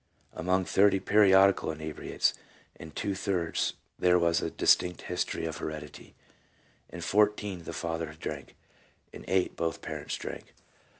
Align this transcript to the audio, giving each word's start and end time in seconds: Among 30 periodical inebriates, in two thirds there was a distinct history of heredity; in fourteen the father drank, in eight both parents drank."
Among 0.33 0.65
30 0.65 0.99
periodical 1.01 1.69
inebriates, 1.69 2.33
in 2.73 2.89
two 2.89 3.13
thirds 3.13 3.75
there 3.99 4.17
was 4.17 4.41
a 4.41 4.49
distinct 4.49 5.03
history 5.03 5.45
of 5.45 5.57
heredity; 5.57 6.15
in 6.89 7.01
fourteen 7.01 7.65
the 7.65 7.71
father 7.73 8.15
drank, 8.19 8.55
in 9.13 9.23
eight 9.27 9.55
both 9.55 9.83
parents 9.83 10.15
drank." 10.15 10.55